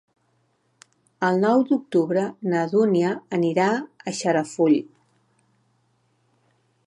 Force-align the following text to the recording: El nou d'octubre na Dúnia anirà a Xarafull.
El 1.27 1.37
nou 1.43 1.59
d'octubre 1.71 2.23
na 2.53 2.63
Dúnia 2.71 3.13
anirà 3.39 3.69
a 3.77 4.15
Xarafull. 4.21 4.79